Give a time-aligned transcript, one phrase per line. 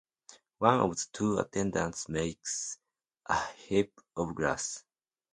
[0.57, 2.79] One of the two attendants makes
[3.27, 4.83] a heap of grass.